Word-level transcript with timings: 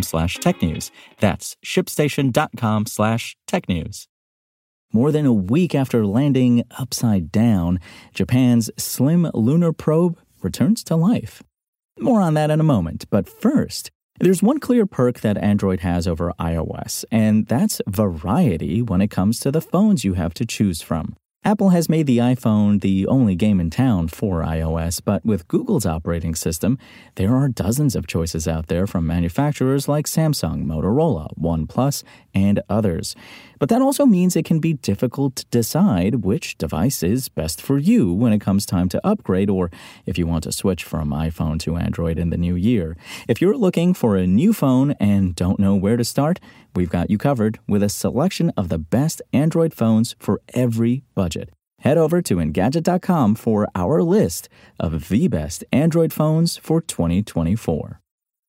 slash 0.00 0.38
technews. 0.38 0.90
That's 1.20 1.56
shipstation.com 1.62 2.86
slash 2.86 3.36
technews. 3.46 4.06
More 4.94 5.12
than 5.12 5.26
a 5.26 5.32
week 5.32 5.74
after 5.74 6.06
landing 6.06 6.64
upside 6.78 7.30
down, 7.30 7.80
Japan's 8.14 8.70
slim 8.78 9.30
lunar 9.34 9.72
probe 9.72 10.18
returns 10.42 10.84
to 10.84 10.96
life. 10.96 11.42
More 11.98 12.20
on 12.20 12.34
that 12.34 12.50
in 12.50 12.60
a 12.60 12.64
moment, 12.64 13.04
but 13.10 13.28
first, 13.28 13.90
there's 14.20 14.42
one 14.42 14.60
clear 14.60 14.86
perk 14.86 15.20
that 15.20 15.38
Android 15.38 15.80
has 15.80 16.06
over 16.06 16.32
iOS, 16.38 17.04
and 17.10 17.46
that's 17.46 17.80
variety 17.88 18.82
when 18.82 19.00
it 19.00 19.10
comes 19.10 19.40
to 19.40 19.50
the 19.50 19.60
phones 19.60 20.04
you 20.04 20.14
have 20.14 20.34
to 20.34 20.46
choose 20.46 20.80
from. 20.82 21.16
Apple 21.44 21.70
has 21.70 21.88
made 21.88 22.06
the 22.06 22.18
iPhone 22.18 22.80
the 22.82 23.04
only 23.08 23.34
game 23.34 23.58
in 23.58 23.68
town 23.68 24.06
for 24.06 24.42
iOS, 24.42 25.00
but 25.04 25.24
with 25.24 25.48
Google's 25.48 25.84
operating 25.84 26.36
system, 26.36 26.78
there 27.16 27.34
are 27.34 27.48
dozens 27.48 27.96
of 27.96 28.06
choices 28.06 28.46
out 28.46 28.68
there 28.68 28.86
from 28.86 29.08
manufacturers 29.08 29.88
like 29.88 30.06
Samsung, 30.06 30.64
Motorola, 30.64 31.36
OnePlus, 31.36 32.04
and 32.32 32.60
others. 32.68 33.16
But 33.62 33.68
that 33.68 33.80
also 33.80 34.06
means 34.06 34.34
it 34.34 34.44
can 34.44 34.58
be 34.58 34.72
difficult 34.72 35.36
to 35.36 35.46
decide 35.52 36.24
which 36.24 36.58
device 36.58 37.00
is 37.04 37.28
best 37.28 37.62
for 37.62 37.78
you 37.78 38.12
when 38.12 38.32
it 38.32 38.40
comes 38.40 38.66
time 38.66 38.88
to 38.88 39.06
upgrade 39.06 39.48
or 39.48 39.70
if 40.04 40.18
you 40.18 40.26
want 40.26 40.42
to 40.42 40.50
switch 40.50 40.82
from 40.82 41.10
iPhone 41.10 41.60
to 41.60 41.76
Android 41.76 42.18
in 42.18 42.30
the 42.30 42.36
new 42.36 42.56
year. 42.56 42.96
If 43.28 43.40
you're 43.40 43.56
looking 43.56 43.94
for 43.94 44.16
a 44.16 44.26
new 44.26 44.52
phone 44.52 44.96
and 44.98 45.36
don't 45.36 45.60
know 45.60 45.76
where 45.76 45.96
to 45.96 46.02
start, 46.02 46.40
we've 46.74 46.90
got 46.90 47.08
you 47.08 47.18
covered 47.18 47.60
with 47.68 47.84
a 47.84 47.88
selection 47.88 48.50
of 48.56 48.68
the 48.68 48.78
best 48.78 49.22
Android 49.32 49.74
phones 49.74 50.16
for 50.18 50.40
every 50.54 51.04
budget. 51.14 51.50
Head 51.82 51.98
over 51.98 52.20
to 52.20 52.38
Engadget.com 52.38 53.36
for 53.36 53.68
our 53.76 54.02
list 54.02 54.48
of 54.80 55.08
the 55.08 55.28
best 55.28 55.62
Android 55.70 56.12
phones 56.12 56.56
for 56.56 56.80
2024. 56.80 58.01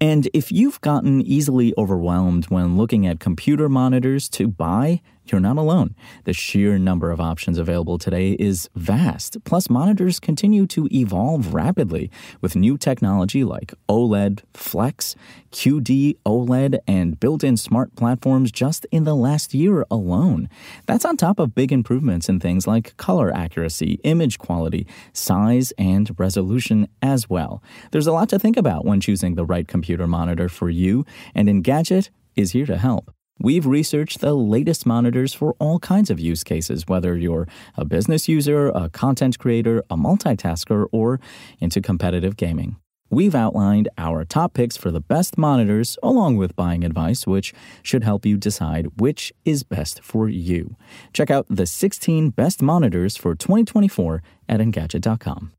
And 0.00 0.28
if 0.32 0.52
you've 0.52 0.80
gotten 0.80 1.22
easily 1.22 1.74
overwhelmed 1.76 2.46
when 2.46 2.76
looking 2.76 3.06
at 3.06 3.18
computer 3.18 3.68
monitors 3.68 4.28
to 4.30 4.46
buy, 4.46 5.00
you're 5.30 5.40
not 5.40 5.56
alone. 5.56 5.94
The 6.24 6.32
sheer 6.32 6.78
number 6.78 7.10
of 7.10 7.20
options 7.20 7.58
available 7.58 7.98
today 7.98 8.32
is 8.32 8.68
vast. 8.74 9.42
Plus, 9.44 9.68
monitors 9.70 10.20
continue 10.20 10.66
to 10.68 10.88
evolve 10.92 11.54
rapidly 11.54 12.10
with 12.40 12.56
new 12.56 12.76
technology 12.76 13.44
like 13.44 13.74
OLED, 13.88 14.40
Flex, 14.54 15.14
QD 15.52 16.16
OLED, 16.24 16.78
and 16.86 17.18
built 17.18 17.42
in 17.44 17.56
smart 17.56 17.94
platforms 17.96 18.52
just 18.52 18.86
in 18.90 19.04
the 19.04 19.16
last 19.16 19.54
year 19.54 19.84
alone. 19.90 20.48
That's 20.86 21.04
on 21.04 21.16
top 21.16 21.38
of 21.38 21.54
big 21.54 21.72
improvements 21.72 22.28
in 22.28 22.40
things 22.40 22.66
like 22.66 22.96
color 22.96 23.34
accuracy, 23.34 24.00
image 24.04 24.38
quality, 24.38 24.86
size, 25.12 25.72
and 25.78 26.14
resolution 26.18 26.88
as 27.02 27.28
well. 27.28 27.62
There's 27.90 28.06
a 28.06 28.12
lot 28.12 28.28
to 28.30 28.38
think 28.38 28.56
about 28.56 28.84
when 28.84 29.00
choosing 29.00 29.34
the 29.34 29.44
right 29.44 29.66
computer 29.66 30.06
monitor 30.06 30.48
for 30.48 30.70
you, 30.70 31.04
and 31.34 31.48
Engadget 31.48 32.10
is 32.36 32.52
here 32.52 32.66
to 32.66 32.78
help. 32.78 33.12
We've 33.40 33.66
researched 33.66 34.20
the 34.20 34.34
latest 34.34 34.84
monitors 34.84 35.32
for 35.32 35.54
all 35.60 35.78
kinds 35.78 36.10
of 36.10 36.18
use 36.18 36.42
cases, 36.42 36.84
whether 36.88 37.16
you're 37.16 37.46
a 37.76 37.84
business 37.84 38.28
user, 38.28 38.68
a 38.68 38.88
content 38.88 39.38
creator, 39.38 39.84
a 39.90 39.96
multitasker, 39.96 40.86
or 40.90 41.20
into 41.60 41.80
competitive 41.80 42.36
gaming. 42.36 42.76
We've 43.10 43.34
outlined 43.34 43.88
our 43.96 44.24
top 44.24 44.54
picks 44.54 44.76
for 44.76 44.90
the 44.90 45.00
best 45.00 45.38
monitors, 45.38 45.96
along 46.02 46.36
with 46.36 46.56
buying 46.56 46.84
advice, 46.84 47.26
which 47.26 47.54
should 47.82 48.04
help 48.04 48.26
you 48.26 48.36
decide 48.36 49.00
which 49.00 49.32
is 49.44 49.62
best 49.62 50.02
for 50.02 50.28
you. 50.28 50.76
Check 51.12 51.30
out 51.30 51.46
the 51.48 51.64
16 51.64 52.30
best 52.30 52.60
monitors 52.60 53.16
for 53.16 53.34
2024 53.34 54.22
at 54.48 54.60
Engadget.com. 54.60 55.52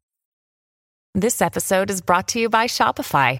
This 1.15 1.41
episode 1.41 1.89
is 1.89 2.01
brought 2.01 2.27
to 2.29 2.39
you 2.39 2.49
by 2.49 2.67
Shopify. 2.67 3.39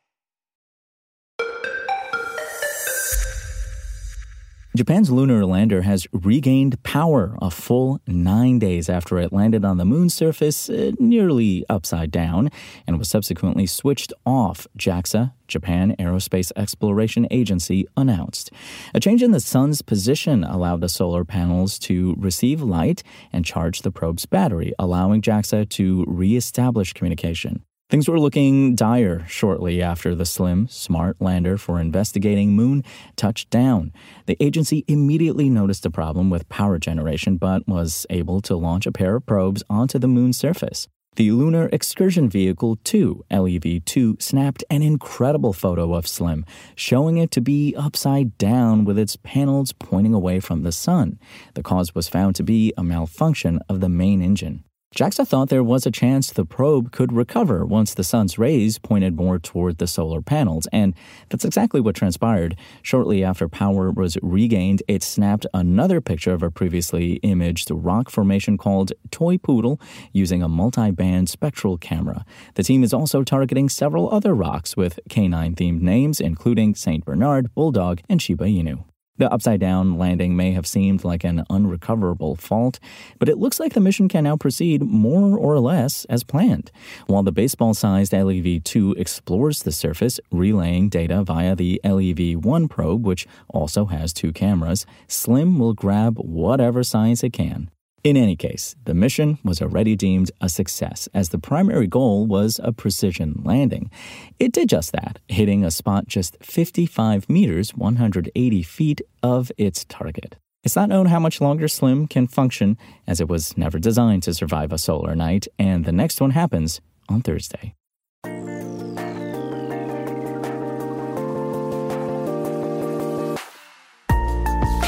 Japan's 4.73 5.11
lunar 5.11 5.45
lander 5.45 5.81
has 5.81 6.07
regained 6.13 6.81
power 6.81 7.37
a 7.41 7.51
full 7.51 7.99
nine 8.07 8.57
days 8.57 8.87
after 8.89 9.19
it 9.19 9.33
landed 9.33 9.65
on 9.65 9.75
the 9.75 9.83
moon's 9.83 10.13
surface 10.13 10.69
uh, 10.69 10.91
nearly 10.97 11.65
upside 11.67 12.09
down 12.09 12.49
and 12.87 12.97
was 12.97 13.09
subsequently 13.09 13.65
switched 13.65 14.13
off, 14.25 14.67
JAXA, 14.77 15.33
Japan 15.49 15.93
Aerospace 15.99 16.53
Exploration 16.55 17.27
Agency, 17.29 17.85
announced. 17.97 18.49
A 18.93 19.01
change 19.01 19.21
in 19.21 19.31
the 19.31 19.41
sun's 19.41 19.81
position 19.81 20.45
allowed 20.45 20.79
the 20.79 20.87
solar 20.87 21.25
panels 21.25 21.77
to 21.79 22.15
receive 22.17 22.61
light 22.61 23.03
and 23.33 23.43
charge 23.43 23.81
the 23.81 23.91
probe's 23.91 24.25
battery, 24.25 24.71
allowing 24.79 25.21
JAXA 25.21 25.67
to 25.67 26.05
reestablish 26.07 26.93
communication. 26.93 27.65
Things 27.91 28.07
were 28.07 28.21
looking 28.21 28.73
dire 28.73 29.25
shortly 29.27 29.81
after 29.81 30.15
the 30.15 30.25
slim, 30.25 30.69
smart 30.69 31.19
lander 31.19 31.57
for 31.57 31.77
investigating 31.77 32.55
moon 32.55 32.85
touched 33.17 33.49
down. 33.49 33.91
The 34.27 34.37
agency 34.41 34.85
immediately 34.87 35.49
noticed 35.49 35.85
a 35.85 35.89
problem 35.89 36.29
with 36.29 36.47
power 36.47 36.79
generation, 36.79 37.35
but 37.35 37.67
was 37.67 38.05
able 38.09 38.39
to 38.43 38.55
launch 38.55 38.85
a 38.85 38.93
pair 38.93 39.17
of 39.17 39.25
probes 39.25 39.61
onto 39.69 39.99
the 39.99 40.07
moon's 40.07 40.37
surface. 40.37 40.87
The 41.17 41.31
Lunar 41.31 41.67
Excursion 41.73 42.29
Vehicle 42.29 42.77
2, 42.85 43.25
LEV 43.29 43.83
2, 43.83 44.15
snapped 44.21 44.63
an 44.69 44.81
incredible 44.81 45.51
photo 45.51 45.93
of 45.93 46.07
Slim, 46.07 46.45
showing 46.75 47.17
it 47.17 47.29
to 47.31 47.41
be 47.41 47.75
upside 47.75 48.37
down 48.37 48.85
with 48.85 48.97
its 48.97 49.17
panels 49.17 49.73
pointing 49.73 50.13
away 50.13 50.39
from 50.39 50.63
the 50.63 50.71
sun. 50.71 51.19
The 51.55 51.61
cause 51.61 51.93
was 51.93 52.07
found 52.07 52.37
to 52.37 52.43
be 52.43 52.71
a 52.77 52.85
malfunction 52.85 53.59
of 53.67 53.81
the 53.81 53.89
main 53.89 54.21
engine. 54.21 54.63
JAXA 54.93 55.25
thought 55.25 55.47
there 55.47 55.63
was 55.63 55.85
a 55.85 55.91
chance 55.91 56.29
the 56.29 56.43
probe 56.43 56.91
could 56.91 57.13
recover 57.13 57.65
once 57.65 57.93
the 57.93 58.03
sun's 58.03 58.37
rays 58.37 58.77
pointed 58.77 59.15
more 59.15 59.39
toward 59.39 59.77
the 59.77 59.87
solar 59.87 60.21
panels, 60.21 60.67
and 60.73 60.93
that's 61.29 61.45
exactly 61.45 61.79
what 61.79 61.95
transpired. 61.95 62.57
Shortly 62.81 63.23
after 63.23 63.47
power 63.47 63.89
was 63.89 64.17
regained, 64.21 64.83
it 64.89 65.01
snapped 65.01 65.45
another 65.53 66.01
picture 66.01 66.33
of 66.33 66.43
a 66.43 66.51
previously 66.51 67.13
imaged 67.23 67.71
rock 67.71 68.09
formation 68.09 68.57
called 68.57 68.91
Toy 69.11 69.37
Poodle 69.37 69.79
using 70.11 70.43
a 70.43 70.49
multi 70.49 70.91
band 70.91 71.29
spectral 71.29 71.77
camera. 71.77 72.25
The 72.55 72.63
team 72.63 72.83
is 72.83 72.93
also 72.93 73.23
targeting 73.23 73.69
several 73.69 74.13
other 74.13 74.35
rocks 74.35 74.75
with 74.75 74.99
canine 75.07 75.55
themed 75.55 75.79
names, 75.79 76.19
including 76.19 76.75
St. 76.75 77.05
Bernard, 77.05 77.55
Bulldog, 77.55 78.01
and 78.09 78.21
Shiba 78.21 78.43
Inu. 78.43 78.83
The 79.21 79.31
upside 79.31 79.59
down 79.59 79.99
landing 79.99 80.35
may 80.35 80.53
have 80.53 80.65
seemed 80.65 81.03
like 81.03 81.23
an 81.23 81.45
unrecoverable 81.47 82.37
fault, 82.37 82.79
but 83.19 83.29
it 83.29 83.37
looks 83.37 83.59
like 83.59 83.73
the 83.73 83.79
mission 83.79 84.07
can 84.07 84.23
now 84.23 84.35
proceed 84.35 84.81
more 84.81 85.37
or 85.37 85.59
less 85.59 86.05
as 86.05 86.23
planned. 86.23 86.71
While 87.05 87.21
the 87.21 87.31
baseball 87.31 87.75
sized 87.75 88.13
LEV 88.13 88.63
2 88.63 88.95
explores 88.97 89.61
the 89.61 89.71
surface, 89.71 90.19
relaying 90.31 90.89
data 90.89 91.21
via 91.21 91.55
the 91.55 91.79
LEV 91.83 92.43
1 92.43 92.67
probe, 92.67 93.05
which 93.05 93.27
also 93.47 93.85
has 93.85 94.11
two 94.11 94.33
cameras, 94.33 94.87
Slim 95.07 95.59
will 95.59 95.73
grab 95.73 96.17
whatever 96.17 96.81
science 96.81 97.23
it 97.23 97.31
can. 97.31 97.69
In 98.03 98.17
any 98.17 98.35
case, 98.35 98.75
the 98.85 98.95
mission 98.95 99.37
was 99.43 99.61
already 99.61 99.95
deemed 99.95 100.31
a 100.41 100.49
success 100.49 101.07
as 101.13 101.29
the 101.29 101.37
primary 101.37 101.85
goal 101.85 102.25
was 102.25 102.59
a 102.63 102.73
precision 102.73 103.41
landing. 103.43 103.91
It 104.39 104.51
did 104.51 104.69
just 104.69 104.91
that, 104.93 105.19
hitting 105.27 105.63
a 105.63 105.69
spot 105.69 106.07
just 106.07 106.35
55 106.41 107.29
meters, 107.29 107.75
180 107.75 108.63
feet 108.63 109.01
of 109.21 109.51
its 109.55 109.85
target. 109.85 110.37
It's 110.63 110.75
not 110.75 110.89
known 110.89 111.07
how 111.07 111.19
much 111.19 111.41
longer 111.41 111.67
Slim 111.67 112.07
can 112.07 112.25
function, 112.25 112.75
as 113.05 113.21
it 113.21 113.29
was 113.29 113.55
never 113.55 113.77
designed 113.77 114.23
to 114.23 114.33
survive 114.33 114.73
a 114.73 114.79
solar 114.79 115.15
night, 115.15 115.47
and 115.59 115.85
the 115.85 115.91
next 115.91 116.19
one 116.19 116.31
happens 116.31 116.81
on 117.07 117.21
Thursday. 117.21 117.75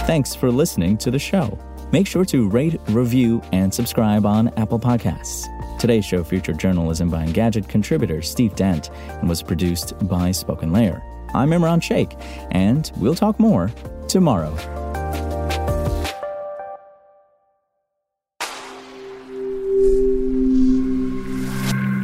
Thanks 0.08 0.34
for 0.34 0.52
listening 0.52 0.98
to 0.98 1.12
the 1.12 1.20
show. 1.20 1.60
Make 1.94 2.08
sure 2.08 2.26
to 2.26 2.50
rate, 2.50 2.82
review, 2.88 3.40
and 3.52 3.72
subscribe 3.72 4.26
on 4.26 4.48
Apple 4.58 4.80
Podcasts. 4.80 5.46
Today's 5.78 6.04
show 6.04 6.24
featured 6.24 6.58
journalism 6.58 7.08
by 7.08 7.24
Engadget 7.24 7.70
contributor 7.70 8.24
Steve 8.24 8.56
Dent 8.56 8.90
and 9.20 9.30
was 9.30 9.44
produced 9.44 9.94
by 10.08 10.32
Spoken 10.32 10.74
Layer. 10.74 11.04
I'm 11.36 11.52
Imran 11.52 11.84
Sheikh, 11.84 12.10
and 12.50 12.92
we'll 12.98 13.14
talk 13.14 13.40
more 13.40 13.72
tomorrow. 14.08 14.56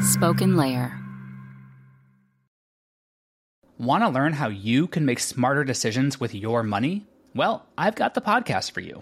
Spoken 0.04 0.56
Layer. 0.56 0.96
Want 3.80 4.04
to 4.04 4.10
learn 4.10 4.34
how 4.34 4.50
you 4.50 4.86
can 4.86 5.04
make 5.08 5.20
smarter 5.20 5.64
decisions 5.64 6.20
with 6.20 6.36
your 6.36 6.62
money? 6.62 7.08
Well, 7.34 7.66
I've 7.76 7.96
got 7.96 8.14
the 8.14 8.22
podcast 8.22 8.70
for 8.70 8.82
you. 8.82 9.02